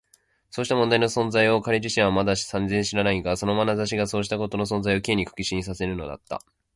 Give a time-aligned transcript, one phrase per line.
[0.49, 6.41] そうした問題の存在を彼自身はまだ全然知らないが、そのまなざしがそうしたことの存在を Ｋ に確信させるのだった。